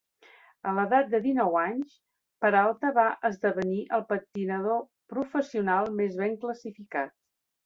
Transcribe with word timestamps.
A 0.69 0.71
l'edat 0.77 1.09
de 1.09 1.19
dinou 1.25 1.57
anys, 1.63 1.91
Peralta 2.45 2.93
va 2.95 3.03
esdevenir 3.31 3.83
el 3.99 4.07
patinador 4.15 4.83
professional 5.15 5.95
més 6.01 6.19
ben 6.25 6.39
classificat. 6.47 7.17